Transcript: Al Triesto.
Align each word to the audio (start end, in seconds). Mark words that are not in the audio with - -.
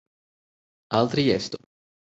Al 1.01 1.11
Triesto. 1.13 1.59